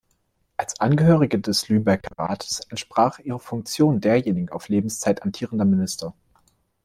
[0.57, 6.15] Als Angehörige des Lübecker Rats entsprach ihre Funktion derjenigen auf Lebenszeit amtierender Minister.